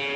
[0.00, 0.09] You're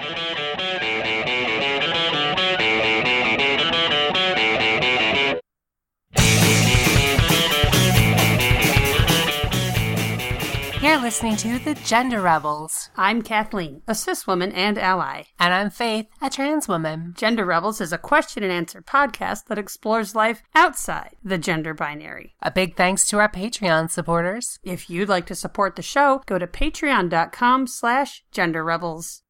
[11.23, 12.91] listening to The Gender Rebels.
[12.97, 15.23] I'm Kathleen, a cis woman and ally.
[15.39, 17.15] And I'm Faith, a trans woman.
[17.17, 22.35] Gender Rebels is a question and answer podcast that explores life outside the gender binary.
[22.43, 24.59] A big thanks to our Patreon supporters.
[24.65, 29.23] If you'd like to support the show, go to patreon.com slash genderrebels.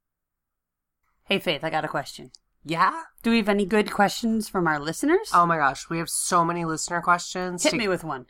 [1.24, 2.30] Hey Faith, I got a question.
[2.64, 2.98] Yeah?
[3.22, 5.28] Do we have any good questions from our listeners?
[5.34, 7.62] Oh my gosh, we have so many listener questions.
[7.62, 8.24] Hit to- me with one.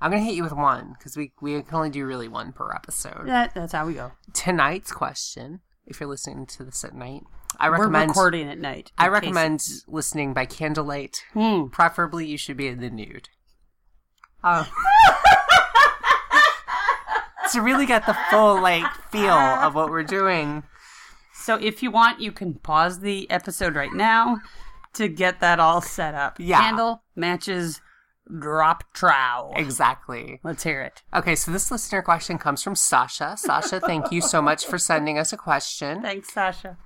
[0.00, 2.52] I'm going to hit you with one because we, we can only do really one
[2.52, 3.26] per episode.
[3.26, 4.12] That, that's how we go.
[4.32, 7.22] Tonight's question, if you're listening to this at night,
[7.58, 8.10] I We're recommend.
[8.10, 8.92] recording at night.
[8.96, 11.24] I recommend case- listening by candlelight.
[11.32, 11.66] Hmm.
[11.68, 13.28] Preferably, you should be in the nude.
[14.44, 14.68] Oh.
[17.52, 20.62] to really get the full like feel of what we're doing.
[21.34, 24.38] So if you want, you can pause the episode right now
[24.94, 26.36] to get that all set up.
[26.38, 26.60] Yeah.
[26.60, 27.80] Candle, matches,
[28.38, 29.52] drop trow.
[29.56, 30.40] Exactly.
[30.42, 31.02] Let's hear it.
[31.14, 33.36] Okay, so this listener question comes from Sasha.
[33.36, 36.02] Sasha, thank you so much for sending us a question.
[36.02, 36.76] Thanks, Sasha.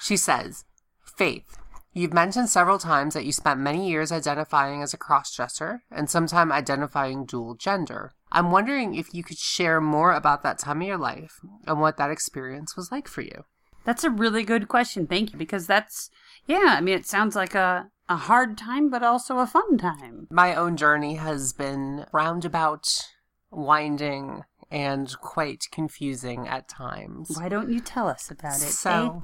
[0.00, 0.64] She says,
[1.04, 1.58] Faith,
[1.92, 6.52] you've mentioned several times that you spent many years identifying as a crossdresser and sometime
[6.52, 8.12] identifying dual gender.
[8.30, 11.96] I'm wondering if you could share more about that time of your life and what
[11.96, 13.44] that experience was like for you.
[13.84, 15.06] That's a really good question.
[15.06, 15.38] Thank you.
[15.38, 16.10] Because that's,
[16.46, 20.26] yeah, I mean, it sounds like a, a hard time, but also a fun time.
[20.30, 23.08] My own journey has been roundabout,
[23.50, 27.30] winding, and quite confusing at times.
[27.36, 28.72] Why don't you tell us about it?
[28.72, 29.22] So,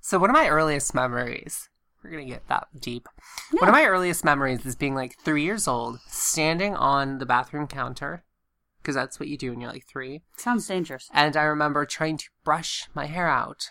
[0.00, 1.68] so one of my earliest memories,
[2.02, 3.08] we're gonna get that deep.
[3.52, 7.66] One of my earliest memories is being like three years old, standing on the bathroom
[7.66, 8.24] counter,
[8.82, 10.14] because that's what you do when you're like three.
[10.16, 10.18] eh?
[10.36, 11.08] Sounds dangerous.
[11.12, 13.70] And I remember trying to brush my hair out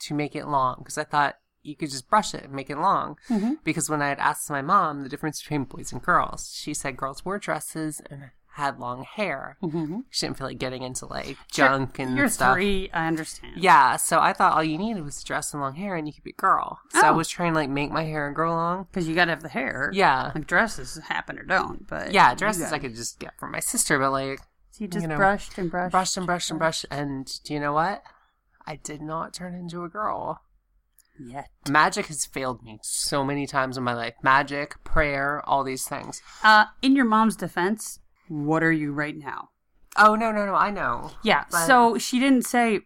[0.00, 2.78] to make it long, because I thought you could just brush it and make it
[2.78, 3.16] long.
[3.28, 3.54] Mm-hmm.
[3.64, 6.96] Because when I had asked my mom the difference between boys and girls, she said
[6.96, 9.56] girls wore dresses and had long hair.
[9.64, 10.00] Mm-hmm.
[10.10, 12.54] She didn't feel like getting into like junk and You're stuff.
[12.54, 13.54] three, I understand.
[13.56, 16.12] Yeah, so I thought all you needed was a dress and long hair and you
[16.14, 16.78] could be a girl.
[16.90, 17.14] So I Oh.
[17.14, 18.86] was trying to like make my hair grow long.
[18.92, 19.90] Because you gotta have the hair.
[19.92, 20.30] Yeah.
[20.34, 22.12] Like dresses happen or don't, but.
[22.12, 24.38] Yeah, dresses I could just get from my sister, but like
[24.70, 25.90] So you just you know, brushed and brushed.
[25.90, 28.04] brushed and brushed and brushed and do you know what?
[28.66, 30.42] I did not turn into a girl.
[31.18, 31.48] Yet.
[31.68, 34.14] Magic has failed me so many times in my life.
[34.22, 36.20] Magic, prayer, all these things.
[36.42, 39.50] Uh, in your mom's defense, what are you right now?
[39.96, 41.12] Oh no, no, no, I know.
[41.22, 42.80] Yeah, But- so she didn't say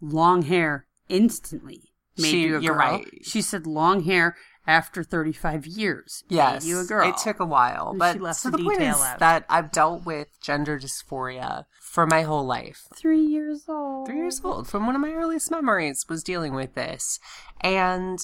[0.00, 2.80] long hair instantly made She- you a you're girl.
[2.80, 3.06] right.
[3.22, 4.36] She said long hair
[4.66, 7.08] after 35 years Yes, made you a girl.
[7.08, 9.18] it took a while, but she left so the the point is detail out.
[9.18, 12.86] that I've dealt with gender dysphoria for my whole life.
[12.94, 14.06] three years old.
[14.06, 17.18] three years old from one of my earliest memories was dealing with this
[17.60, 18.18] and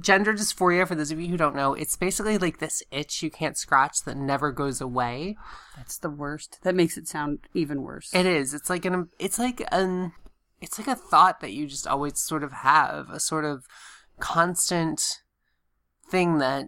[0.00, 3.30] gender dysphoria for those of you who don't know it's basically like this itch you
[3.30, 5.36] can't scratch that never goes away
[5.76, 6.58] That's the worst.
[6.62, 8.12] That makes it sound even worse.
[8.14, 10.12] it is it's like an it's like an
[10.60, 13.66] it's like a thought that you just always sort of have a sort of
[14.18, 15.20] constant
[16.10, 16.66] thing that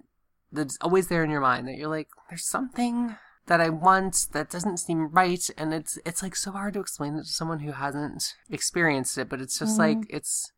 [0.53, 4.51] that's always there in your mind that you're like there's something that I want that
[4.51, 7.73] doesn't seem right and it's it's like so hard to explain it to someone who
[7.73, 10.17] hasn't experienced it but it's just like mm-hmm.
[10.17, 10.53] it's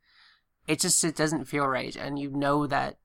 [0.66, 2.96] it just it doesn't feel right and you know that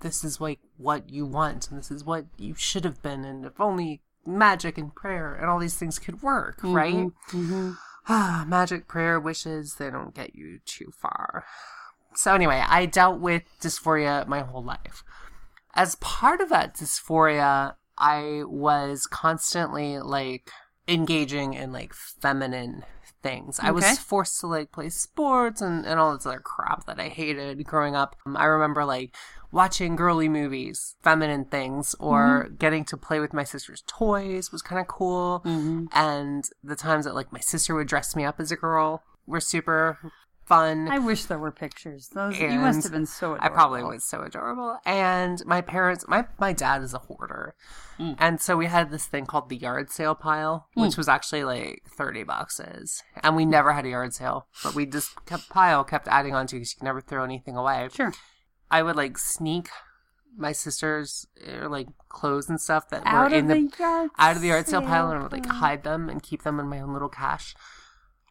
[0.00, 3.44] this is like what you want and this is what you should have been and
[3.44, 6.74] if only magic and prayer and all these things could work mm-hmm.
[6.74, 6.94] right?
[7.30, 7.72] Mm-hmm.
[8.08, 11.44] Ah, magic prayer wishes they don't get you too far.
[12.14, 15.02] So anyway i dealt with dysphoria my whole life.
[15.74, 20.50] As part of that dysphoria, I was constantly like
[20.88, 22.84] engaging in like feminine
[23.22, 23.60] things.
[23.62, 27.08] I was forced to like play sports and, and all this other crap that I
[27.08, 28.16] hated growing up.
[28.26, 29.14] Um, I remember like
[29.52, 34.80] watching girly movies, feminine things, or getting to play with my sister's toys was kind
[34.80, 35.42] of cool.
[35.92, 39.40] And the times that like my sister would dress me up as a girl were
[39.40, 39.98] super
[40.50, 40.88] fun.
[40.88, 42.10] I wish there were pictures.
[42.12, 43.34] Those you must have been so.
[43.34, 43.44] Adorable.
[43.44, 44.76] I probably was so adorable.
[44.84, 47.54] And my parents, my my dad is a hoarder,
[47.98, 48.16] Mm.
[48.18, 51.82] and so we had this thing called the yard sale pile, which was actually like
[51.98, 56.08] thirty boxes, and we never had a yard sale, but we just kept pile kept
[56.08, 57.88] adding on to because you can never throw anything away.
[57.92, 58.12] Sure.
[58.70, 59.68] I would like sneak
[60.36, 64.42] my sister's uh, like clothes and stuff that Out were in the yard out of
[64.42, 66.80] the yard sale pile, and I would like hide them and keep them in my
[66.80, 67.54] own little cache.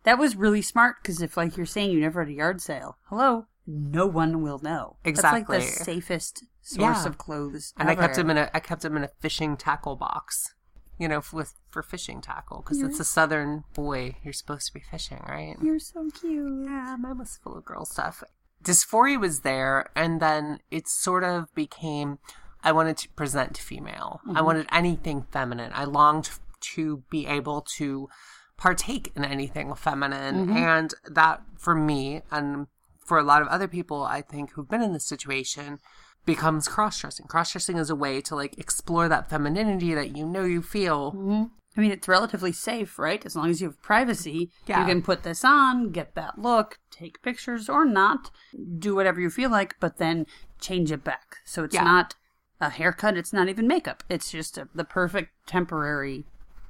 [0.04, 2.98] That was really smart because if, like you're saying, you never had a yard sale,
[3.06, 4.98] hello, no one will know.
[5.04, 5.58] Exactly.
[5.58, 7.08] That's like the safest source Yeah.
[7.08, 7.74] of clothes.
[7.78, 8.24] And I kept ever.
[8.24, 10.54] them in a I kept them in a fishing tackle box.
[10.98, 14.18] you know, with for fishing tackle because it's a southern boy.
[14.22, 15.56] You're supposed to be fishing, right?
[15.62, 16.66] You're so cute.
[16.66, 18.22] Yeah, mine was full of girl stuff.
[18.62, 22.20] Dysphoria was there, and then it sort of became
[22.64, 24.20] I wanted to present female.
[24.26, 24.46] I mm-hmm.
[24.46, 25.72] wanted anything feminine.
[25.74, 28.10] I longed to be able to
[28.60, 30.48] partake in anything feminine.
[30.48, 30.58] Mm-hmm.
[30.58, 32.68] And that, for me, and
[33.04, 35.80] for a lot of other people, I think, who've been in this situation,
[36.26, 37.26] becomes cross dressing.
[37.26, 41.14] Cross dressing is a way to like explore that femininity that you know you feel.
[41.14, 41.44] Mm-hmm.
[41.78, 43.26] I mean, it's relatively safe, right?
[43.26, 44.82] As long as you have privacy, Yeah.
[44.82, 48.32] you can put this on, get that look, take pictures or not,
[48.78, 50.26] do whatever you feel like, but then
[50.60, 51.38] change it back.
[51.46, 51.84] So it's Yeah.
[51.84, 52.16] not
[52.60, 54.04] a haircut, it's not even makeup.
[54.10, 56.26] It's just a, the perfect temporary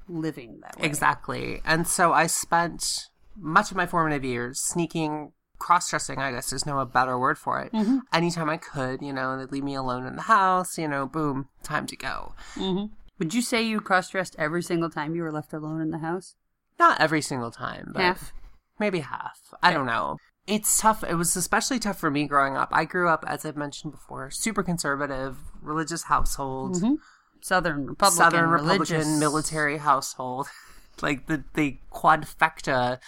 [0.10, 0.86] living that way.
[0.86, 1.62] Exactly.
[1.64, 3.08] And so I spent
[3.38, 7.62] much of my formative years sneaking cross dressing, I guess there's no better word for
[7.62, 7.72] it.
[7.74, 8.00] Mm-hmm.
[8.14, 11.50] Anytime I could, you know, they'd leave me alone in the house, you know, boom,
[11.64, 12.34] time to go.
[12.56, 12.94] Mm-hmm.
[13.20, 16.00] Would you say you cross dressed every single time you were left alone in the
[16.00, 16.36] house?
[16.80, 18.34] Not every single time, but Half?
[18.80, 19.54] maybe half.
[19.62, 20.18] I don't know.
[20.48, 21.04] It's tough.
[21.04, 22.70] It was especially tough for me growing up.
[22.72, 26.78] I grew up, as I've mentioned before, super conservative, religious household.
[26.78, 26.96] Mm-hmm.
[27.42, 29.08] Southern Republican, Southern religious.
[29.20, 30.48] Military household,
[31.02, 33.00] like the the quadfecta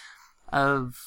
[0.52, 1.00] of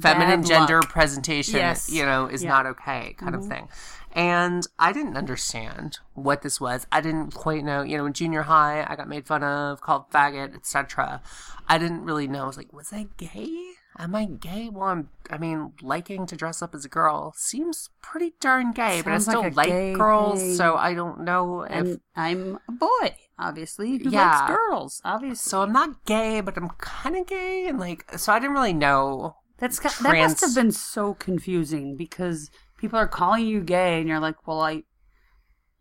[0.00, 0.88] feminine Bad gender luck.
[0.90, 1.90] presentation, Yes.
[1.90, 2.50] you know, is Yeah.
[2.50, 2.56] Mm-hmm.
[2.56, 3.68] not okay, kind of thing.
[4.12, 6.86] And I didn't understand what this was.
[6.90, 7.82] I didn't quite know.
[7.82, 11.22] You know, in junior high, I got made fun of, called faggot, etc.
[11.68, 12.42] I didn't really know.
[12.44, 13.74] I was like, was I gay?
[13.98, 14.68] Am I gay?
[14.70, 15.08] Well, I'm.
[15.30, 19.18] I mean, liking to dress up as a girl seems pretty darn gay, but I
[19.18, 20.54] still like like girls, thing.
[20.56, 24.30] so I don't know if And I'm a boy, obviously, who Yeah.
[24.30, 25.50] likes girls, obviously.
[25.50, 28.72] So I'm not gay, but I'm kind of gay, and like, so I didn't really
[28.72, 29.36] know.
[29.58, 34.08] That's got, that must have been so confusing because people are calling you gay, and
[34.08, 34.84] you're like, "Well, I,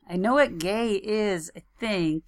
[0.09, 2.23] I know what gay is, I think,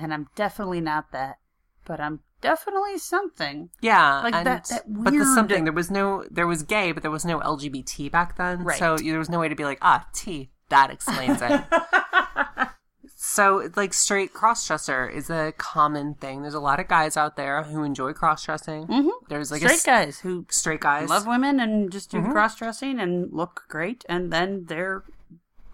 [0.00, 1.36] and I'm definitely not that,
[1.84, 6.24] but I'm definitely something." Yeah, Like and, that- that But the something there was no,
[6.30, 8.78] there was gay, but there was no LGBT back then, Right.
[8.78, 11.60] so there was no way to be like, ah, T, that explains it.
[13.16, 16.42] so like straight cross dresser is a common thing.
[16.42, 18.86] There's a lot of guys out there who enjoy cross dressing.
[18.86, 19.10] Mhm.
[19.28, 21.08] There's like Straight a guys who straight guys.
[21.08, 22.32] love women and just do Mhm.
[22.32, 25.04] cross dressing and look great, and then they're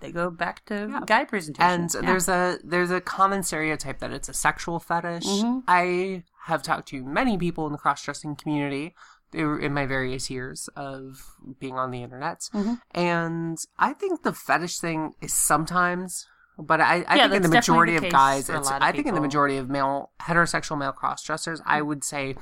[0.00, 1.00] they go back to Yeah.
[1.06, 1.70] guy presentation.
[1.82, 2.00] and Yeah.
[2.02, 5.26] there's a there's a common stereotype that it's a sexual fetish.
[5.26, 5.62] Mhm.
[5.68, 8.94] I have talked to many people in the cross dressing community
[9.32, 12.80] in my various years of being on the internet, Mhm.
[12.92, 16.26] and I think the fetish thing is sometimes.
[16.58, 19.06] But I, I Yeah, think in the majority definitely of guys, it's, of I think
[19.06, 22.36] in the majority of male heterosexual male cross dressers, I would say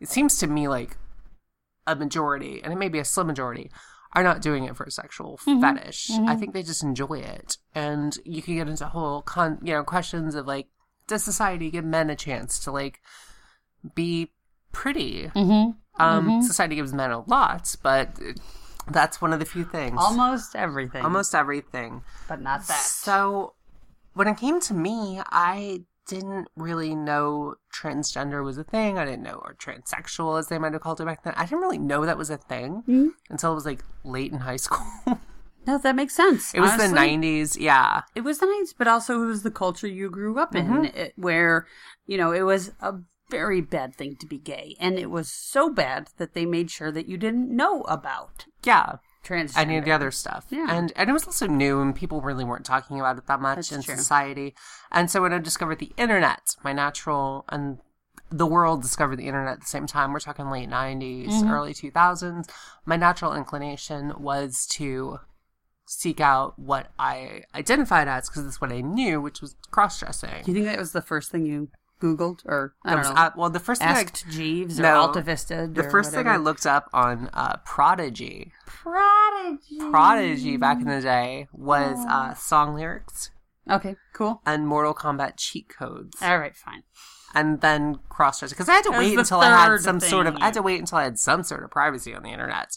[0.00, 0.96] it seems to me like
[1.86, 3.70] a majority, and it may be a slim majority,
[4.14, 5.60] are not doing it for a sexual Mm-hmm.
[5.60, 6.10] fetish.
[6.26, 9.82] I think they just enjoy it, and you can get into whole con, you know,
[9.84, 10.68] questions of like,
[11.06, 13.00] does society give men a chance to like
[13.94, 14.32] be
[14.72, 15.28] pretty?
[15.34, 15.76] Mhm.
[15.98, 18.18] Um, society gives men a lot, but
[18.90, 19.96] that's one of the few things.
[19.98, 22.02] almost everything, Almost everything.
[22.28, 22.80] but not that.
[22.80, 23.54] So
[24.14, 28.98] when it came to me, I didn't really know transgender was a thing.
[28.98, 31.34] I didn't know, or transsexual as they might have called it back then.
[31.36, 33.10] I didn't really know that was a thing Mhm.
[33.30, 34.84] until it was like late in high school.
[35.64, 36.52] No, that makes sense.
[36.54, 37.56] it was the 90s.
[37.56, 38.02] Yeah.
[38.16, 40.84] it was nice, but also it was the culture you grew up in, Mm-hmm.
[40.86, 41.68] it, where
[42.04, 42.94] you know it was a
[43.30, 46.90] very bad thing to be gay, and it was so bad that they made sure
[46.90, 48.96] that you didn't know about Yeah.
[49.24, 49.58] Transgender.
[49.58, 50.46] Any of the other stuff.
[50.50, 50.66] Yeah.
[50.68, 53.56] And and it was also new and people really weren't talking about it that much
[53.56, 53.96] That's in true.
[53.96, 54.54] society.
[54.90, 57.78] And so when I discovered the internet, my natural and
[58.30, 60.12] the world discovered the internet at the same time.
[60.12, 61.50] We're talking late 90s, Mm-hmm.
[61.50, 62.48] early 2000s.
[62.86, 65.18] My natural inclination was to
[65.86, 70.30] seek out what I identified as because that's what I knew, which was cross dressing.
[70.44, 71.68] Do you think that was the first thing you
[72.02, 75.00] Googled, or I don't know, well, the first thing I, asked Jeeves or No.
[75.02, 75.68] Alta Vista?
[75.72, 79.78] the first thing I looked up on uh, Prodigy, Prodigy.
[79.90, 83.30] Prodigy back in the day was uh, song lyrics
[83.70, 84.40] Okay, cool.
[84.44, 86.82] and Mortal Kombat cheat codes, All right, fine.
[87.34, 90.26] and then cross dressing because I had to That wait until I had some sort
[90.26, 92.76] of I had to wait until I had some sort of privacy on the internet.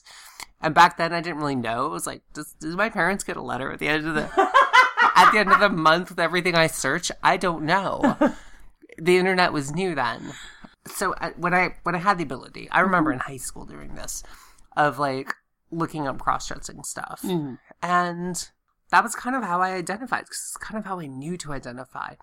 [0.62, 1.86] And back then, I didn't really know.
[1.86, 4.24] It was like, does, does my parents get a letter at the end of the
[5.16, 7.12] at the end of the month with everything I search?
[7.22, 8.18] I don't know.
[8.98, 10.34] the internet was new then,
[10.88, 13.96] so I, when I when I had the ability, I remember in high school doing
[13.96, 14.24] this,
[14.76, 15.34] of like
[15.72, 17.58] looking up cross dressing stuff, Mhm.
[17.82, 18.50] and
[18.92, 20.26] that was kind of how I identified.
[20.28, 22.16] Cause it's kind of how I knew to identify.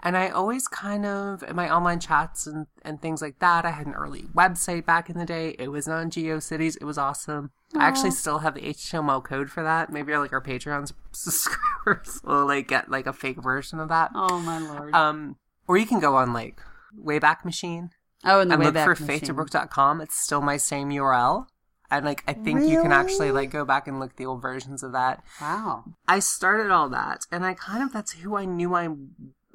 [0.00, 3.70] And I always kind of, in my online chats and, and things like that, I
[3.70, 5.56] had an early website back in the day.
[5.58, 6.76] It was on GeoCities.
[6.80, 7.50] It was awesome.
[7.74, 9.90] I actually still have the HTML code for that.
[9.92, 14.10] Maybe like our Patreon subscribers will like get like a fake version of that.
[14.14, 14.94] Oh my lord.
[14.94, 15.36] Um,
[15.68, 16.60] or you can go on like
[17.00, 17.90] Wayback Machine
[18.24, 19.06] Oh, and the and look for Machine.
[19.06, 20.00] faithtobrook.com.
[20.00, 21.46] It's still my same URL.
[21.90, 24.42] And like I think you can actually like go back and look at the old
[24.42, 25.22] versions of that.
[25.40, 25.84] Wow.
[26.06, 28.88] I started all that and I kind of that's who I knew I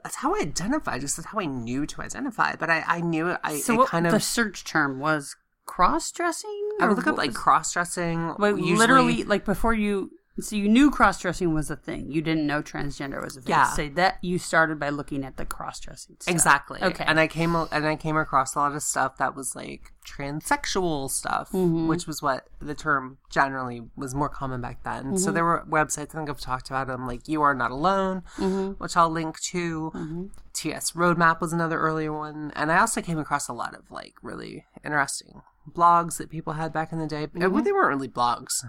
[0.04, 2.56] that's how I identified, just that's how I knew to identify.
[2.56, 6.70] But I, I knew I So what kind the of search term was cross dressing?
[6.82, 8.36] I would look up like cross dressing.
[8.40, 10.12] Wait, literally, like before you.
[10.40, 12.12] So you knew cross dressing was a thing.
[12.12, 13.52] You didn't know transgender was a thing.
[13.52, 13.68] Yeah.
[13.74, 16.16] So that you started by looking at the cross dressing.
[16.20, 16.34] Stuff.
[16.34, 16.82] Exactly.
[16.82, 17.04] Okay.
[17.06, 21.10] And I came and I came across a lot of stuff that was like transsexual
[21.10, 21.88] stuff, Mm-hmm.
[21.88, 25.04] which was what the term generally was more common back then.
[25.04, 25.18] Mm-hmm.
[25.18, 28.24] So there were websites I think I've talked about them like You Are Not Alone,
[28.38, 28.72] Mm-hmm.
[28.84, 30.30] which I'll link to.
[30.54, 34.14] TS Roadmap was another earlier one, and I also came across a lot of like
[34.22, 37.28] really interesting blogs that people had back in the day.
[37.28, 37.40] Mm-hmm.
[37.64, 38.64] They weren't really blogs.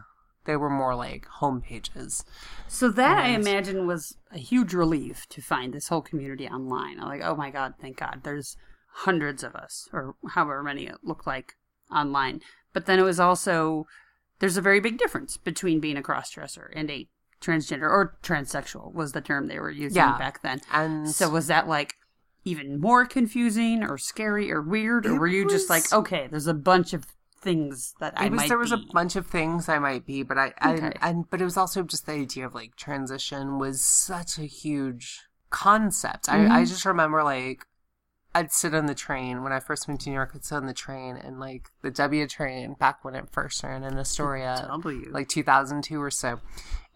[0.45, 2.25] They were more like home pages.
[2.69, 7.01] So that I imagine was a huge relief to find this whole community online.
[7.01, 8.57] I'm like, oh my god, thank God, there's
[8.99, 11.55] hundreds of us, or however many it looked like
[11.91, 12.41] online.
[12.73, 13.87] But then it was also
[14.41, 17.09] there's a very big difference between being a crossdresser and a
[17.41, 20.19] transgender or transsexual was the term they were using Yeah.
[20.19, 20.61] back then.
[20.73, 21.95] And So was that like
[22.45, 26.55] even more confusing or scary or weird, or were you just like, okay, there's a
[26.55, 27.07] bunch of
[27.45, 30.23] things that I it was might there was a bunch of things I might be,
[30.25, 33.85] but I, I and but it was also just the idea of like transition was
[33.85, 35.21] such a huge
[35.51, 36.29] concept.
[36.29, 36.53] I, Mm-hmm.
[36.53, 37.67] I just remember like
[38.35, 40.33] I'd sit on the train when I first moved to New York.
[40.35, 43.85] I'd sit on the train and like the W train back when it first ran
[43.85, 45.09] in Astoria, W.
[45.13, 46.41] like 2002 or so.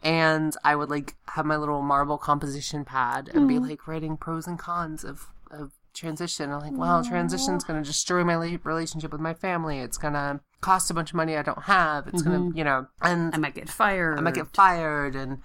[0.02, 3.48] And I would like have my little marble composition pad and Mm.
[3.48, 6.50] be like writing pros and cons of, of transition.
[6.50, 9.80] I'm like, well, transition's going to destroy my relationship with my family.
[9.80, 12.06] It's going to cost a bunch of money I don't have.
[12.08, 13.34] It's going to, you know, and Mm-hmm.
[13.34, 14.18] I might get fired.
[14.18, 15.14] I might get fired.
[15.14, 15.38] And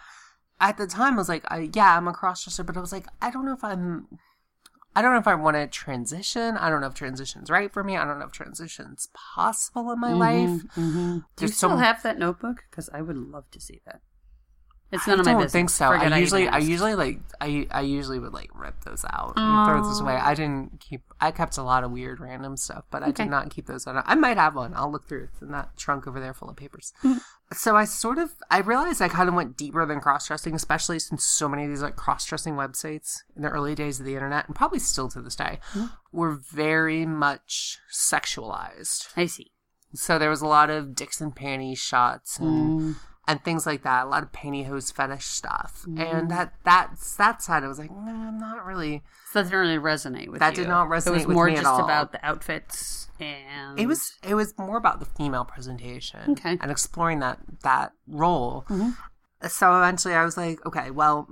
[0.61, 3.05] at the time, I was like, I, yeah, I'm a crossdresser, but I was like,
[3.21, 4.07] I don't know if I'm.
[4.95, 6.55] I don't know if I want to transition.
[6.55, 7.97] I don't know if transition's right for me.
[7.97, 10.61] I don't know if transition's possible in my life.
[10.77, 11.17] Mm-hmm.
[11.35, 12.65] Do you still some- have that notebook?
[12.69, 14.01] Because I would love to see that.
[14.93, 15.87] It's I none of my don't think so.
[15.91, 19.33] Forget I usually, even I usually like, I, I usually would like rip those out
[19.35, 20.13] and throw those away.
[20.13, 21.01] I didn't keep.
[21.19, 23.23] I kept a lot of weird, random stuff, but I Okay.
[23.23, 24.01] did not keep those on.
[24.05, 24.73] I might have one.
[24.75, 25.29] I'll look through.
[25.33, 26.93] It's in that trunk over there full of papers.
[27.03, 27.19] Mm.
[27.53, 30.99] so I sort of, I realized I kind of went deeper than cross dressing, especially
[30.99, 34.13] since so many of these like cross dressing websites in the early days of the
[34.13, 35.91] internet, and probably still to this day, Mm.
[36.11, 39.07] were very much sexualized.
[39.17, 39.51] I see.
[39.95, 42.95] So there was a lot of dicks and panties shots and Mm.
[43.27, 44.05] And things like that.
[44.05, 45.99] A lot of pantyhose fetish stuff, Mm-hmm.
[46.01, 47.63] and that that's that side.
[47.63, 49.03] I was like, no, I'm not really.
[49.31, 50.63] So that didn't really resonate with That you.
[50.63, 51.83] did not It was resonate with more me at just all.
[51.83, 56.57] about the outfits and It was it was more about the female presentation Okay.
[56.61, 58.65] and exploring that that role.
[58.69, 58.95] Mhm.
[59.49, 61.27] So eventually, I was like, okay, well,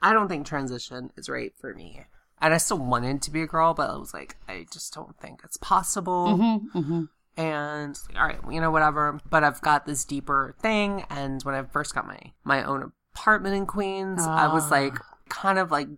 [0.00, 2.04] I don't think transition is right for me.
[2.40, 5.16] And I still wanted to be a girl, but I was like, I just don't
[5.18, 6.38] think it's possible.
[6.38, 7.04] Mm-hmm,
[7.36, 11.62] and all right you know whatever but i've got this deeper thing and when i
[11.62, 14.70] first got my my own apartment in queens i was Ah.
[14.70, 14.94] like
[15.28, 15.88] kind of like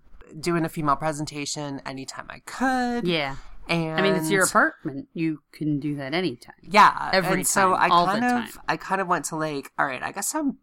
[0.40, 3.36] doing a female presentation anytime i could Yeah.
[3.68, 5.08] and I mean, it's your apartment.
[5.12, 6.54] You can do that anytime.
[6.62, 8.62] yeah Every and so i all the kind of time.
[8.68, 10.58] i kind of went to like all right i guess i'm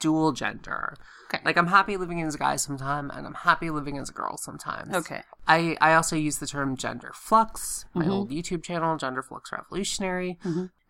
[0.00, 1.40] dual gender Okay.
[1.44, 4.36] like i'm happy living as a guy sometime and i'm happy living as a girl
[4.36, 5.22] sometimes Okay.
[5.46, 8.10] I, I also use the term gender flux, my Mm-hmm.
[8.12, 10.38] old YouTube channel, Gender Flux Revolutionary.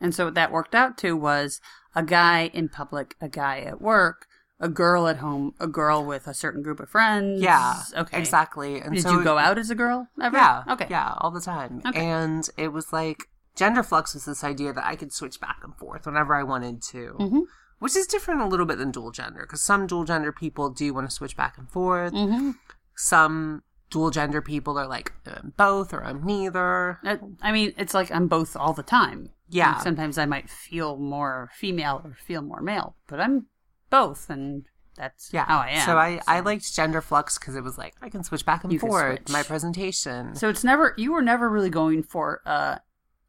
[0.00, 1.60] And so what that worked out to was
[1.96, 4.26] a guy in public, a guy at work,
[4.60, 7.42] a girl at home, a girl with a certain group of friends.
[7.42, 8.16] Yeah, Okay.
[8.18, 8.80] exactly.
[8.80, 10.36] And Did so you go out as a girl ever?
[10.36, 10.86] Yeah, Okay.
[10.88, 11.82] yeah, all the time.
[11.84, 11.98] Okay.
[12.00, 13.24] And it was like
[13.56, 16.80] gender flux was this idea that I could switch back and forth whenever I wanted
[16.92, 17.42] to, Mhm.
[17.84, 20.94] Which is different a little bit than dual gender because some dual gender people do
[20.94, 22.14] want to switch back and forth.
[22.14, 22.52] Mm-hmm.
[22.96, 26.98] Some dual gender people are like I'm both or I'm neither.
[27.42, 29.28] I mean, it's like I'm both all the time.
[29.50, 29.72] Yeah.
[29.72, 33.48] Like, sometimes I might feel more female or feel more male, but I'm
[33.90, 34.64] both, and
[34.96, 35.84] that's Yeah, how I am.
[35.84, 38.72] So I I liked gender flux because it was like I can switch back and
[38.72, 40.34] You forth my presentation.
[40.36, 42.78] So it's never you were never really going for uh,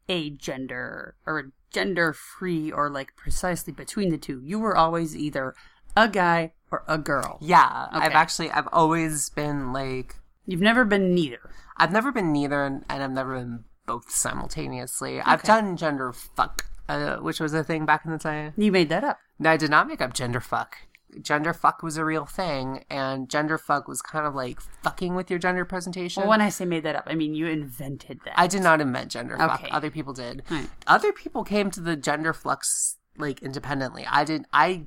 [0.08, 4.40] a gender or gender free or like precisely between the two.
[4.42, 5.54] You were always either
[5.96, 7.38] a guy or a girl.
[7.40, 11.50] yeah, I've actually I've always been like You've never been neither.
[11.76, 15.20] I've never been neither, and, and I've never been both simultaneously.
[15.20, 18.52] I've done gender fuck, uh, which was a thing back in the day.
[18.56, 19.18] You made that up.
[19.38, 20.78] No, I did not make up gender fuck.
[21.22, 25.30] Gender fuck was a real thing, and gender fuck was kind of like fucking with
[25.30, 26.22] your gender presentation.
[26.22, 28.38] Well, when I say made that up, I mean you invented that.
[28.38, 29.60] I did not invent gender fuck.
[29.62, 29.70] Okay.
[29.70, 30.42] Other people did.
[30.50, 30.68] Right.
[30.86, 34.06] Other people came to the gender flux like independently.
[34.10, 34.44] I did.
[34.52, 34.86] I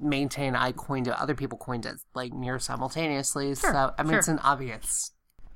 [0.00, 1.14] maintain I coined it.
[1.20, 3.54] Other people coined it like near simultaneously.
[3.54, 4.18] so I mean, sure.
[4.18, 5.10] it's an obvious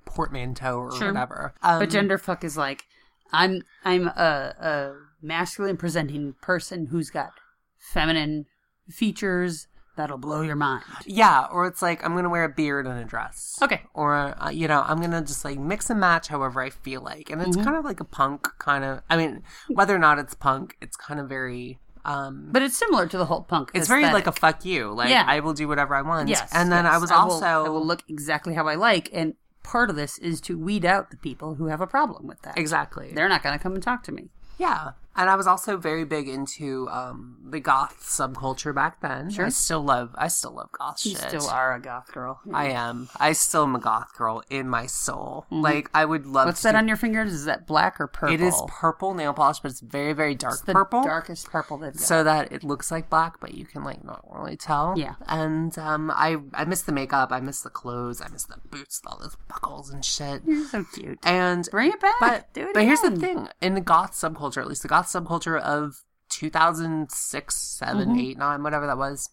[0.04, 1.08] portmanteau or Sure.
[1.08, 1.54] whatever.
[1.62, 2.84] Um, but gender fuck is like,
[3.32, 7.32] I'm I'm a, a masculine presenting person who's got
[7.78, 8.46] feminine
[8.88, 9.66] features
[9.98, 10.82] that'll blow your mind.
[11.04, 13.58] yeah, or it's like I'm gonna wear a beard and a dress.
[13.60, 13.82] Okay.
[13.92, 17.28] Or uh, you know, I'm gonna just like mix and match however I feel like,
[17.28, 17.64] and it's Mm-hmm.
[17.64, 19.02] kind of like a punk kind of.
[19.10, 21.78] I mean, whether or not it's punk, it's kind of very.
[22.06, 23.72] um But it's similar to the whole punk.
[23.74, 24.92] It's very like a fuck you.
[24.92, 25.24] Like Yeah.
[25.26, 26.28] I will do whatever I want.
[26.30, 26.48] yes.
[26.54, 26.94] And then yes.
[26.94, 30.16] I was will- also I will look exactly how I like, and part of this
[30.18, 32.56] is to weed out the people who have a problem with that.
[32.56, 33.12] exactly.
[33.12, 34.30] They're not going to come and talk to me.
[34.58, 34.92] Yeah.
[35.18, 39.30] And I was also very big into um, the goth subculture back then.
[39.30, 39.46] Sure.
[39.46, 41.20] I still love I still love goth You shit.
[41.28, 42.40] still are a goth girl.
[42.54, 43.08] I am.
[43.18, 45.44] I still am a goth girl in my soul.
[45.50, 46.48] Like I would love Mm-hmm.
[46.48, 47.32] What's that on your fingers?
[47.32, 48.32] Is that black or purple?
[48.34, 51.02] It is purple nail polish, but it's very, very dark purple.
[51.02, 52.00] darkest purple they've got.
[52.00, 54.94] So that it looks like black, but you can like not really tell.
[54.96, 55.14] Yeah.
[55.26, 59.02] And um I I miss the makeup, I miss the clothes, I miss the boots,
[59.04, 60.42] all those buckles and shit.
[60.46, 61.18] You're so cute.
[61.24, 62.14] And Bring it back.
[62.20, 65.07] but Do it but here's the thing in the goth subculture at least the goth
[65.08, 68.18] subculture of 2006 7 Mm-hmm.
[68.18, 69.30] 8 9 whatever that was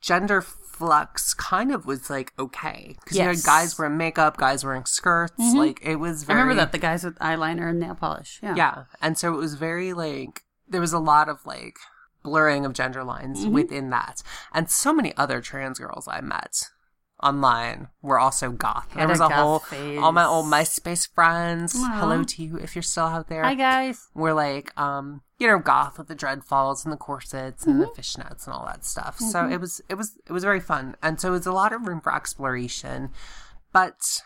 [0.00, 4.84] gender flux kind of was like okay because you had guys wearing makeup guys wearing
[4.84, 8.38] skirts like it was I very remember that the guys with eyeliner and nail polish.
[8.42, 8.54] Yeah.
[8.56, 11.76] yeah and so it was very like there was a lot of like
[12.22, 13.52] blurring of gender lines Mm-hmm.
[13.52, 16.70] within that and so many other trans girls i met
[17.22, 19.98] online were also goth there was a whole phase.
[19.98, 21.98] all my old myspace friends Aw.
[22.00, 24.08] hello to you if you're still out there Hi guys.
[24.14, 27.90] we're like um you know goth with the dreadfalls and the corsets and Mm-hmm.
[27.94, 30.94] the fishnets and all that stuff so it was it was it was very fun
[31.02, 33.08] and so it was a lot of room for exploration
[33.72, 34.22] but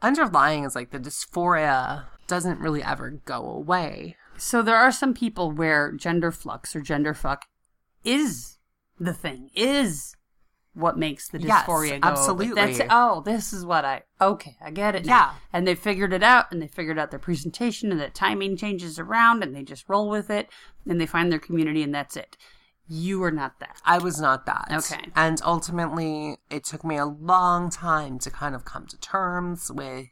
[0.00, 5.50] underlying is like the dysphoria doesn't really ever go away So there are some people
[5.52, 7.44] where gender flux or gender fuck
[8.04, 8.58] is
[8.98, 10.15] the thing, is
[10.76, 11.94] what makes the Yes, dysphoria go.
[11.94, 12.00] away.
[12.02, 12.54] absolutely.
[12.74, 15.06] That's oh, this is what I okay, I get it.
[15.06, 15.12] now.
[15.14, 15.30] Yeah.
[15.52, 18.98] And they figured it out and they figured out their presentation and that timing changes
[18.98, 20.48] around and they just roll with it
[20.88, 22.36] and they find their community and that's it.
[22.88, 23.80] You were not that.
[23.84, 24.68] I was not that.
[24.70, 25.10] Okay.
[25.16, 30.06] And ultimately, it took me a long time to kind of come to terms with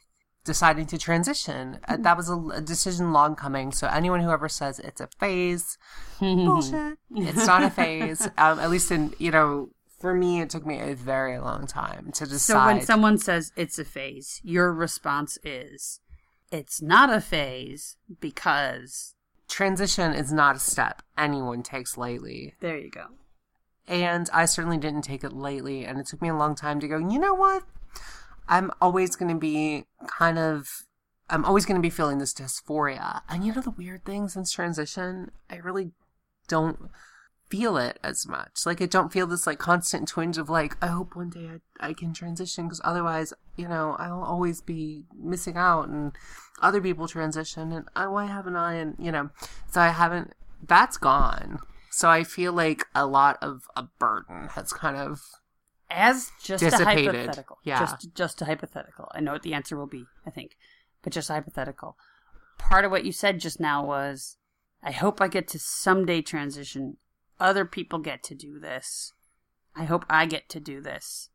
[0.44, 1.78] deciding to transition.
[1.86, 3.70] Uh, That was a, a decision long coming.
[3.70, 5.78] So anyone who ever says it's a phase,
[6.20, 6.98] bullshit.
[7.14, 8.26] It's not a phase.
[8.38, 9.68] Um, at least in you know,
[10.04, 12.38] for me, it took me a very long time to decide.
[12.38, 16.00] So when someone says it's a phase, your response is
[16.52, 19.14] it's not a phase because
[19.48, 22.52] transition is not a step anyone takes lightly.
[22.60, 23.06] there you go.
[23.88, 25.86] And I certainly didn't take it lightly.
[25.86, 27.62] And it took me a long time to go, you know what?
[28.46, 30.68] I'm always going to be kind of,
[31.30, 33.22] I'm always going to be feeling this dysphoria.
[33.26, 35.92] And you know, the weird thing since transition, I really
[36.46, 36.90] don't
[37.48, 38.66] feel it as much.
[38.66, 41.88] Like, I don't feel this like constant twinge of like, I hope one day I,
[41.88, 46.12] I can transition because otherwise, you know, I'll always be missing out and
[46.62, 48.74] other people transition and I, why haven't I?
[48.74, 49.30] And, you know,
[49.70, 50.32] so I haven't,
[50.66, 51.60] that's gone.
[51.90, 55.20] So I feel like a lot of a burden has kind of
[55.88, 57.14] As just a Dissipated.
[57.14, 57.58] hypothetical.
[57.62, 57.78] Yeah.
[57.78, 59.08] Just just a hypothetical.
[59.14, 60.56] I know what the answer will be, I think.
[61.02, 61.96] But just hypothetical.
[62.58, 64.38] Part of what you said just now was
[64.82, 66.96] I hope I get to someday transition.
[67.40, 69.12] Other people get to do this.
[69.76, 71.30] I hope I get to do this.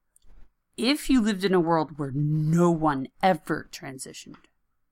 [0.77, 4.37] If you lived in a world where no one ever transitioned,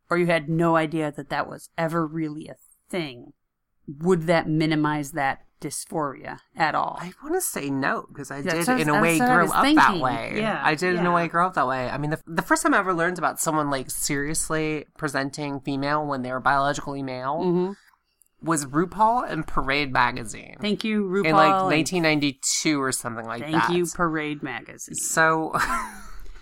[0.09, 2.55] or you had no idea that that was ever really a
[2.89, 3.33] thing,
[3.87, 6.97] would that minimize that dysphoria at all?
[6.99, 9.99] I want to say no because I That's did in a way grow up that
[9.99, 10.33] way.
[10.35, 11.89] Yeah, I did in a way grow up that way.
[11.89, 16.05] I mean, the, the first time I ever learned about someone like seriously presenting female
[16.05, 17.71] when they were biologically male hmm
[18.41, 21.25] was RuPaul and Parade magazine Thank you, RuPaul.
[21.25, 23.65] in like 1992 or something like Thank that.
[23.67, 24.95] Thank you, Parade magazine.
[24.95, 25.53] So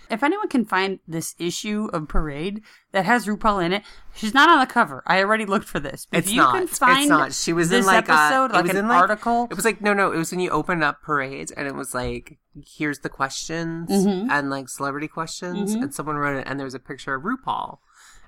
[0.08, 3.82] If anyone can find this issue of Parade that has RuPaul in it,
[4.14, 5.02] she's not on the cover.
[5.04, 6.06] I already looked for this.
[6.08, 6.54] But it's if you not.
[6.54, 7.32] can find it's not.
[7.32, 9.48] She was in like episode, a, like an in like, article.
[9.50, 10.12] It was like no, no.
[10.12, 12.38] It was when you open up Parade and it was like
[12.76, 14.28] here's the questions Mhm.
[14.30, 15.82] and like celebrity questions Mhm.
[15.82, 17.78] and someone wrote it and there was a picture of RuPaul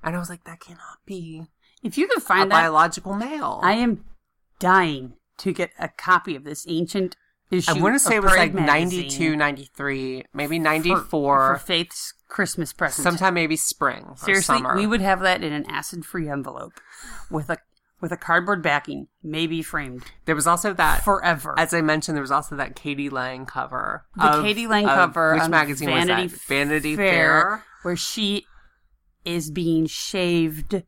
[0.02, 1.46] and I was like that cannot be
[1.82, 3.60] if you can a find that, biological male.
[3.62, 4.04] I am
[4.58, 7.16] dying to get a copy of this ancient
[7.50, 7.70] issue.
[7.70, 12.12] I want to say it was Parade like magazine 92, 93, maybe 94, for Faith's
[12.28, 13.02] Christmas present.
[13.04, 14.76] sometime maybe spring or Seriously, summer.
[14.76, 16.74] we would have that in an acid-free envelope
[17.30, 17.58] with a
[18.00, 21.54] with a cardboard backing, maybe framed there was also that, forever.
[21.58, 23.08] as I mentioned, there was also that K.D.
[23.10, 24.04] Lang cover.
[24.14, 24.68] the of- K.D.
[24.68, 26.40] Lang of- cover Which magazine Vanity was that?
[26.42, 27.64] Vanity Fair, Fair.
[27.82, 28.46] where she
[29.24, 30.84] is being shaved,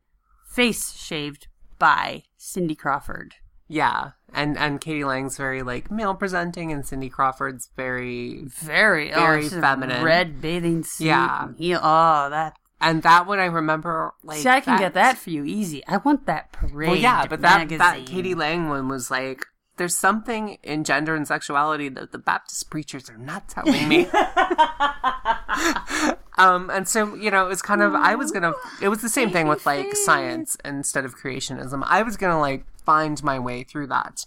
[0.51, 1.47] face shaved
[1.79, 3.37] by Cindy Crawford.
[3.69, 5.05] Yeah, and and K.D.
[5.05, 10.03] Lang's very like male presenting, and Cindy Crawford's very Very, oh, Very oh, feminine.
[10.03, 11.07] red bathing suit.
[11.07, 11.45] Yeah.
[11.45, 11.79] and heel.
[11.81, 15.45] Oh, that And that one I remember like See, I can get that for you
[15.45, 15.87] easy.
[15.87, 16.91] I want that parade.
[16.91, 17.79] Well, yeah, but that magazine.
[17.79, 18.35] that K.D.
[18.35, 19.47] Lang one was like,
[19.81, 24.07] there's something in gender and sexuality that the Baptist preachers are not telling me.
[26.37, 28.53] um, and so you know, it was kind of I was gonna.
[28.83, 31.83] It was the same thing with like science instead of creationism.
[31.87, 34.27] I was gonna like find my way through that.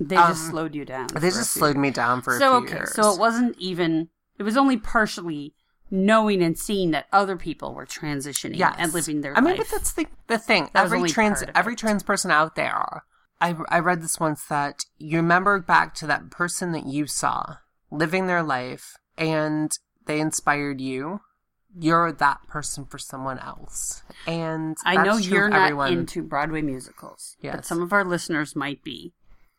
[0.00, 1.08] They just slowed you down.
[1.14, 2.94] um, They just slowed me down for a So few okay, years.
[2.94, 4.08] so it wasn't even.
[4.38, 5.52] It was only partially
[5.90, 8.76] knowing and seeing that other people were transitioning yes.
[8.78, 10.70] and living their I mean, but that's the the thing.
[10.72, 13.04] That every trans every trans person out there.
[13.40, 17.56] I I read this once that you remember back to that person that you saw
[17.90, 19.70] living their life and
[20.06, 21.20] they inspired you.
[21.78, 25.92] You're that person for someone else, and I know you're not everyone.
[25.92, 29.12] into Broadway musicals, but some of our listeners might be.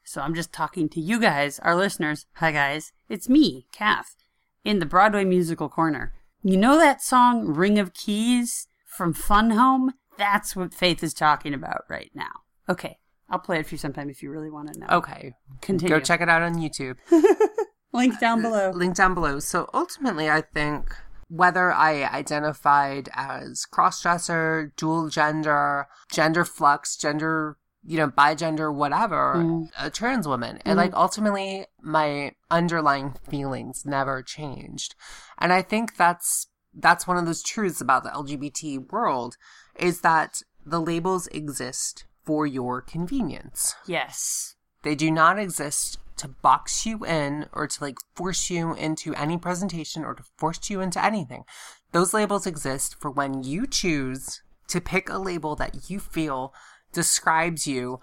[0.03, 2.25] So I'm just talking to you guys, our listeners.
[2.35, 4.15] Hi guys, it's me, Kath,
[4.63, 6.13] in the Broadway musical corner.
[6.41, 9.93] You know that song "Ring of Keys" from Fun Home?
[10.17, 12.31] That's what Faith is talking about right now.
[12.67, 12.97] Okay,
[13.29, 14.87] I'll play it for you sometime if you really want to know.
[14.89, 15.95] Okay, Continue.
[15.95, 16.97] go check it out on YouTube.
[17.93, 18.71] Link down below.
[18.71, 19.39] link down below.
[19.39, 20.93] So ultimately, I think
[21.29, 29.35] whether I identified as cross-dresser, dual gender, gender flux, gender, you know, bi gender, whatever,
[29.37, 29.69] Mm.
[29.79, 34.93] a trans woman, and like ultimately, my underlying feelings never changed,
[35.37, 36.47] and I think that's
[36.79, 39.35] that's one of those truths about the LGBT world
[39.79, 43.73] is that the labels exist for your convenience.
[43.87, 44.55] Yes.
[44.83, 49.37] They do not exist to box you in or to like force you into any
[49.37, 51.45] presentation or to force you into anything.
[51.93, 56.53] Those labels exist for when you choose to pick a label that you feel
[56.91, 58.01] describes you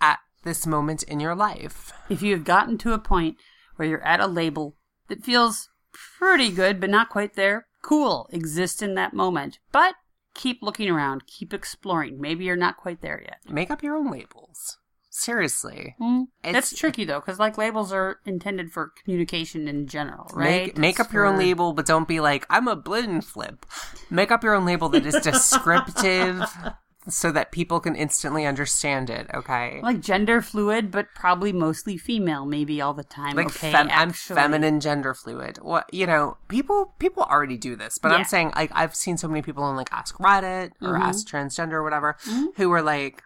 [0.00, 1.92] at this moment in your life.
[2.08, 3.36] If you have gotten to a point
[3.76, 4.74] where you're at a label
[5.06, 9.60] that feels pretty good but not quite there, cool, exist in that moment.
[9.70, 9.94] But
[10.40, 12.20] keep looking around, keep exploring.
[12.20, 13.38] Maybe you're not quite there yet.
[13.48, 14.78] Make up your own labels.
[15.12, 15.96] Seriously.
[16.00, 20.68] Mm, That's It's- tricky though, because like labels are intended for communication in general, right?
[20.68, 23.66] Make, make up your own label, but don't be like, I'm a blend flip.
[24.08, 26.42] Make up your own label that is descriptive
[27.10, 29.80] so that people can instantly understand it, okay?
[29.82, 33.36] Like gender fluid, but probably mostly female, maybe all the time.
[33.36, 35.58] like okay, fem- I'm feminine gender fluid.
[35.62, 38.18] What you know, people people already do this, but Yeah.
[38.18, 41.02] I'm saying like I've seen so many people on like Ask Reddit or Mm-hmm.
[41.02, 42.16] Ask Transgender or whatever
[42.56, 43.22] who are like,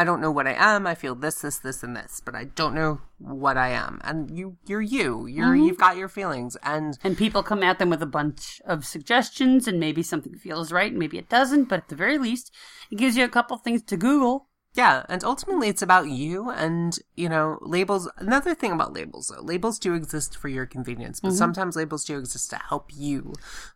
[0.00, 0.86] I don't know what I am.
[0.86, 4.00] I feel this, this, this, and this, but I don't know what I am.
[4.04, 5.26] And you, you're you.
[5.26, 5.64] You're Mm-hmm.
[5.66, 9.66] you've got your feelings, and And people come at them with a bunch of suggestions,
[9.68, 12.46] and maybe something feels right, and maybe it doesn't, but at the very least,
[12.92, 14.46] it gives you a couple things to Google.
[14.74, 18.08] Yeah, and ultimately it's about you and, you know, labels.
[18.18, 21.28] Another thing about labels, though, labels do exist for your convenience, Mm-hmm.
[21.30, 23.32] but sometimes labels do exist to help you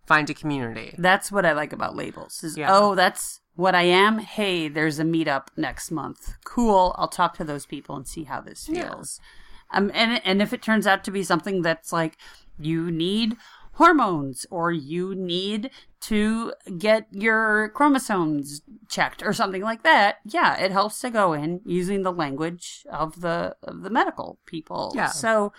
[0.07, 0.95] find a community.
[0.99, 2.45] That's what I like about labels.
[2.45, 2.69] Is Yeah.
[2.71, 4.19] oh, that's what I am.
[4.19, 6.35] Hey, there's a meetup next month.
[6.45, 6.95] Cool.
[6.99, 8.91] I'll talk to those people and see how this Yeah.
[8.91, 9.21] feels.
[9.71, 12.17] Um, and and if it turns out to be something that's like
[12.59, 13.37] you need
[13.77, 20.73] hormones or you need to get your chromosomes checked or something like that, yeah, it
[20.73, 24.93] helps to go in using the language of the of the medical people.
[24.95, 25.07] Yeah.
[25.07, 25.53] So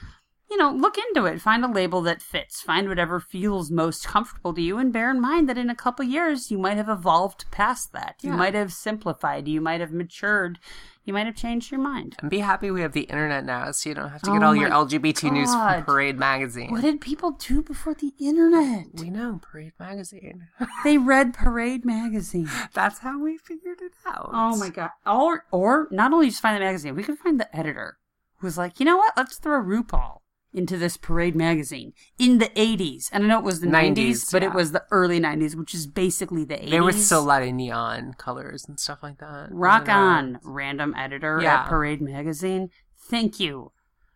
[0.53, 1.41] you know, look into it.
[1.41, 2.61] Find a label that fits.
[2.61, 6.05] Find whatever feels most comfortable to you, and bear in mind that in a couple
[6.05, 8.17] years you might have evolved past that.
[8.21, 8.35] You Yeah.
[8.37, 9.47] might have simplified.
[9.47, 10.59] You might have matured.
[11.05, 12.17] You might have changed your mind.
[12.21, 14.45] And be happy we have the internet now, so you don't have to get Oh
[14.45, 16.69] all your LGBT news from Parade Magazine.
[16.69, 18.85] What did people do before the internet?
[18.93, 20.49] We know Parade Magazine.
[20.83, 22.47] They read Parade magazine.
[22.75, 24.29] That's how we figured it out.
[24.31, 24.91] Oh my god!
[25.07, 27.97] Or or not only just find the magazine, we could find the editor
[28.37, 29.13] who's like, you know what?
[29.17, 30.19] Let's throw RuPaul
[30.53, 33.09] into this Parade magazine in the '80s.
[33.11, 34.49] And I know it was the '90s, 90s, but yeah.
[34.49, 36.69] it was the early '90s, which is basically the '80s.
[36.69, 39.47] There was still a lot of neon colors and stuff like that.
[39.51, 41.61] Rock on, random editor Yeah.
[41.63, 42.69] at Parade magazine.
[43.09, 43.71] Thank you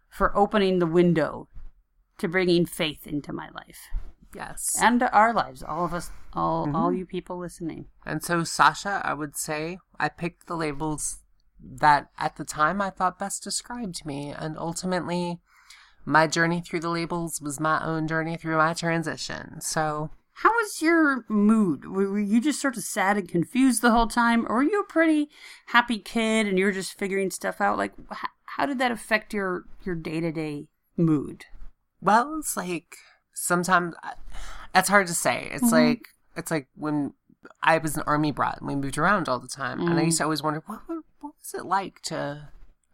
[0.10, 1.50] for opening the window
[2.18, 3.80] to bringing faith into my life
[4.34, 4.76] Yes.
[4.82, 5.62] and our lives.
[5.62, 6.98] All of us, all all Mm-hmm.
[7.00, 7.86] you people listening.
[8.06, 11.20] And so, Sasha, I would say I picked the labels
[11.60, 14.30] that at the time I thought best described me.
[14.30, 15.40] And ultimately,
[16.08, 19.60] my journey through the labels was my own journey through my transition.
[19.62, 21.86] So, How was your mood?
[21.86, 24.86] Were you just sort of sad and confused the whole time, or were you a
[24.92, 25.30] pretty
[25.68, 27.78] happy kid and you were just figuring stuff out?
[27.78, 27.94] Like,
[28.58, 31.46] how did that affect your your day to day mood?
[32.02, 32.98] well, it's like
[33.34, 33.96] sometimes
[34.76, 35.50] it's hard to say.
[35.52, 35.90] It's mm-hmm.
[35.90, 37.14] like, it's like when
[37.62, 39.80] I was an army brat and we moved around all the time.
[39.80, 40.06] And I mm.
[40.06, 42.50] used to always wonder, what, what was it like to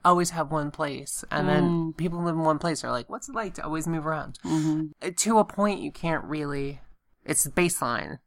[0.05, 1.23] always have one place?
[1.31, 3.87] And then people who live in one place are like, what's it like to always
[3.87, 4.37] move around?
[4.45, 6.81] Uh, To a point, you can't really,
[7.25, 8.19] it's baseline.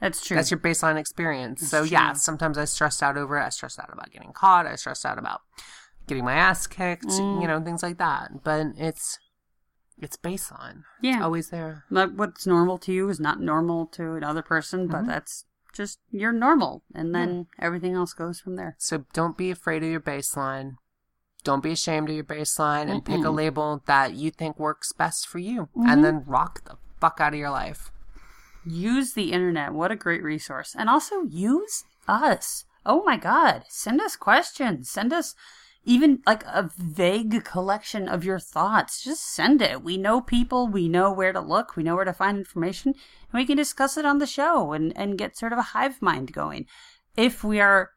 [0.00, 0.36] That's true.
[0.36, 1.60] That's your baseline experience.
[1.60, 3.44] That's so yeah, sometimes I stressed out over it.
[3.44, 4.66] I stressed out about getting caught.
[4.66, 5.40] I stressed out about
[6.08, 7.04] getting my ass kicked.
[7.06, 7.40] Mm.
[7.42, 8.42] You know, things like that.
[8.42, 9.18] But it's
[10.00, 10.82] it's baseline.
[11.00, 11.16] yeah.
[11.16, 11.84] It's always there.
[11.90, 15.06] like what's normal to you is not normal to another person, but Mhm.
[15.06, 18.74] that's just you're normal, and then everything else goes from there.
[18.78, 20.72] So don't be afraid of your baseline.
[21.48, 25.26] Don't be ashamed of your baseline and pick a label that you think works best
[25.26, 25.88] for you Mhm.
[25.88, 27.90] and then rock the fuck out of your life.
[28.66, 29.72] Use the internet.
[29.72, 30.76] What a great resource.
[30.78, 32.66] And also use us.
[32.84, 33.64] Oh my God.
[33.70, 34.90] Send us questions.
[34.90, 35.34] Send us
[35.84, 39.02] even like a vague collection of your thoughts.
[39.02, 39.82] Just send it.
[39.82, 40.68] We know people.
[40.68, 41.76] We know where to look.
[41.76, 42.92] We know where to find information.
[42.92, 46.02] And we can discuss it on the show and, and get sort of a hive
[46.02, 46.66] mind going.
[47.16, 47.92] If we are,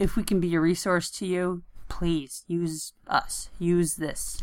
[0.00, 3.50] if we can be a resource to you, please use us.
[3.58, 4.42] Use this.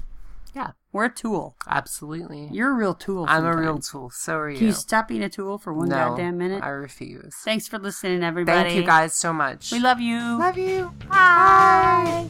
[0.54, 1.56] Yeah, We're a tool.
[1.68, 2.50] absolutely.
[2.52, 3.26] You're a real tool.
[3.28, 4.10] I'm a real tool.
[4.12, 4.58] So are you.
[4.58, 6.64] Can you stop being a tool for one no, goddamn minute?
[6.64, 7.36] I refuse.
[7.44, 8.70] Thanks for listening, everybody.
[8.70, 9.72] Thank you guys so much.
[9.72, 10.40] We love you.
[10.40, 10.92] Love you.
[11.08, 12.30] Bye.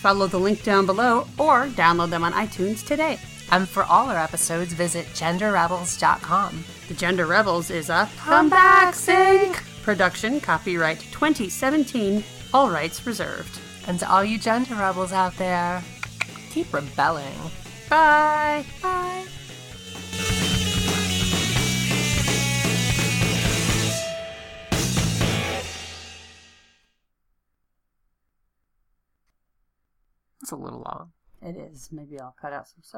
[0.00, 3.18] Follow the link down below or download them on iTunes today.
[3.50, 6.64] And for all our episodes, visit genderrebels.com.
[6.88, 9.62] The Gender Rebels is a Come back, Sync!
[9.82, 13.58] production, copyright 2017, all rights reserved.
[13.86, 15.82] And to all you gender rebels out there,
[16.50, 17.38] keep rebelling.
[17.88, 18.66] Bye.
[18.82, 19.24] Bye.
[30.48, 31.12] It's a little long.
[31.42, 31.90] It is.
[31.92, 32.96] Maybe I'll cut out some stuff.